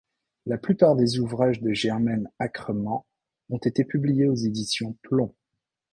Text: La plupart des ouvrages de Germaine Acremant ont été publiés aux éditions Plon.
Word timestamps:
La 0.47 0.57
plupart 0.57 0.95
des 0.95 1.19
ouvrages 1.19 1.61
de 1.61 1.73
Germaine 1.73 2.27
Acremant 2.39 3.05
ont 3.51 3.59
été 3.59 3.83
publiés 3.83 4.27
aux 4.29 4.33
éditions 4.35 4.97
Plon. 5.03 5.31